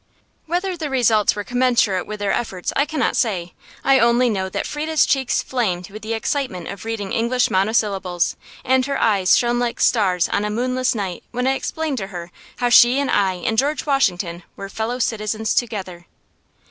Whether 0.47 0.75
the 0.75 0.89
results 0.89 1.35
were 1.35 1.43
commensurate 1.43 2.07
with 2.07 2.23
our 2.23 2.31
efforts 2.31 2.73
I 2.75 2.87
cannot 2.87 3.15
say. 3.15 3.53
I 3.83 3.99
only 3.99 4.31
know 4.31 4.49
that 4.49 4.65
Frieda's 4.65 5.05
cheeks 5.05 5.43
flamed 5.43 5.91
with 5.91 6.01
the 6.01 6.15
excitement 6.15 6.69
of 6.69 6.85
reading 6.85 7.11
English 7.13 7.51
monosyllables; 7.51 8.35
and 8.65 8.83
her 8.87 8.99
eyes 8.99 9.37
shone 9.37 9.59
like 9.59 9.79
stars 9.79 10.27
on 10.29 10.43
a 10.43 10.49
moonless 10.49 10.95
night 10.95 11.23
when 11.29 11.45
I 11.45 11.53
explained 11.53 11.99
to 11.99 12.07
her 12.07 12.31
how 12.55 12.69
she 12.69 12.99
and 12.99 13.11
I 13.11 13.33
and 13.35 13.59
George 13.59 13.85
Washington 13.85 14.41
were 14.55 14.69
Fellow 14.69 14.97
Citizens 14.97 15.53
together. 15.53 16.07